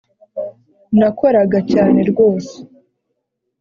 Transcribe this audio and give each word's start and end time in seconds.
nakoraga 0.99 1.57
cyane 1.71 1.99
rwose, 2.11 2.55